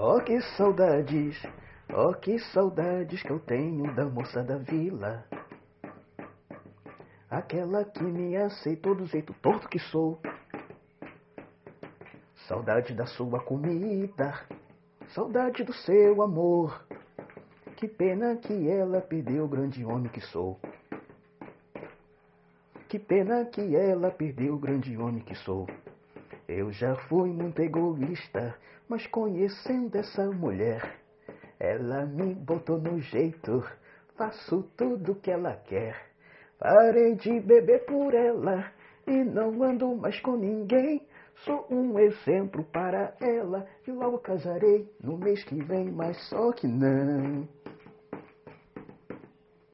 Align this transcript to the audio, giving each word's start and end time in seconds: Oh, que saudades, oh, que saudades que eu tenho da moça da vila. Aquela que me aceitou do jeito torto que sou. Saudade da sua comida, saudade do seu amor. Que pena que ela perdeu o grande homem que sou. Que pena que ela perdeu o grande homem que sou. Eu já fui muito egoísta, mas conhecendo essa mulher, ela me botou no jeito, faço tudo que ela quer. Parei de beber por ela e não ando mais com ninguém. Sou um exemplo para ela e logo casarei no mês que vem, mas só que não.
Oh, 0.00 0.20
que 0.20 0.40
saudades, 0.56 1.42
oh, 1.92 2.14
que 2.14 2.38
saudades 2.38 3.20
que 3.20 3.32
eu 3.32 3.40
tenho 3.40 3.92
da 3.96 4.04
moça 4.04 4.44
da 4.44 4.56
vila. 4.56 5.26
Aquela 7.28 7.84
que 7.84 8.04
me 8.04 8.36
aceitou 8.36 8.94
do 8.94 9.06
jeito 9.06 9.34
torto 9.42 9.68
que 9.68 9.80
sou. 9.80 10.20
Saudade 12.46 12.94
da 12.94 13.06
sua 13.06 13.40
comida, 13.40 14.40
saudade 15.08 15.64
do 15.64 15.72
seu 15.72 16.22
amor. 16.22 16.80
Que 17.76 17.88
pena 17.88 18.36
que 18.36 18.70
ela 18.70 19.00
perdeu 19.00 19.46
o 19.46 19.48
grande 19.48 19.84
homem 19.84 20.12
que 20.12 20.20
sou. 20.20 20.60
Que 22.88 23.00
pena 23.00 23.44
que 23.46 23.74
ela 23.74 24.12
perdeu 24.12 24.54
o 24.54 24.58
grande 24.60 24.96
homem 24.96 25.24
que 25.24 25.34
sou. 25.34 25.66
Eu 26.48 26.72
já 26.72 26.96
fui 27.08 27.28
muito 27.30 27.60
egoísta, 27.60 28.56
mas 28.88 29.06
conhecendo 29.06 29.94
essa 29.96 30.24
mulher, 30.30 30.98
ela 31.60 32.06
me 32.06 32.34
botou 32.34 32.78
no 32.78 32.98
jeito, 32.98 33.62
faço 34.16 34.62
tudo 34.74 35.14
que 35.16 35.30
ela 35.30 35.54
quer. 35.56 36.08
Parei 36.58 37.16
de 37.16 37.38
beber 37.40 37.84
por 37.84 38.14
ela 38.14 38.72
e 39.06 39.22
não 39.24 39.62
ando 39.62 39.94
mais 39.94 40.18
com 40.20 40.36
ninguém. 40.36 41.06
Sou 41.44 41.66
um 41.70 41.98
exemplo 41.98 42.64
para 42.64 43.14
ela 43.20 43.66
e 43.86 43.90
logo 43.92 44.18
casarei 44.18 44.90
no 45.02 45.18
mês 45.18 45.44
que 45.44 45.62
vem, 45.62 45.92
mas 45.92 46.16
só 46.30 46.50
que 46.52 46.66
não. 46.66 47.46